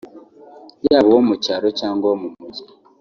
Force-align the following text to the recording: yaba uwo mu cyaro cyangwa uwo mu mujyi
yaba 0.87 1.07
uwo 1.11 1.21
mu 1.27 1.35
cyaro 1.43 1.67
cyangwa 1.79 2.03
uwo 2.07 2.15
mu 2.21 2.29
mujyi 2.39 2.63